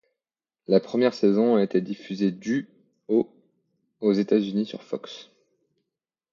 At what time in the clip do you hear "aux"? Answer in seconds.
3.99-4.13